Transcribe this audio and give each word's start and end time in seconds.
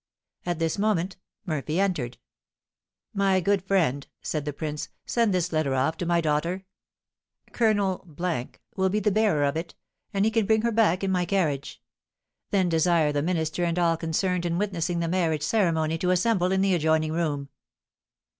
At 0.47 0.57
this 0.57 0.79
moment 0.79 1.17
Murphy 1.45 1.79
entered. 1.79 2.17
"My 3.13 3.39
good 3.39 3.61
friend," 3.63 4.07
said 4.23 4.45
the 4.45 4.51
prince, 4.51 4.89
"send 5.05 5.31
this 5.31 5.53
letter 5.53 5.75
off 5.75 5.95
to 5.97 6.07
my 6.07 6.21
daughter. 6.21 6.65
Colonel 7.51 8.03
will 8.75 8.89
be 8.89 8.99
the 8.99 9.11
bearer 9.11 9.43
of 9.43 9.55
it, 9.55 9.75
and 10.11 10.25
he 10.25 10.31
can 10.31 10.47
bring 10.47 10.63
her 10.63 10.71
back 10.71 11.03
in 11.03 11.11
my 11.11 11.25
carriage; 11.25 11.83
then 12.49 12.67
desire 12.67 13.11
the 13.11 13.21
minister 13.21 13.63
and 13.63 13.77
all 13.77 13.95
concerned 13.95 14.43
in 14.43 14.57
witnessing 14.57 15.01
the 15.01 15.07
marriage 15.07 15.43
ceremony 15.43 15.99
to 15.99 16.09
assemble 16.09 16.51
in 16.51 16.61
the 16.61 16.73
adjoining 16.73 17.11
room." 17.11 17.49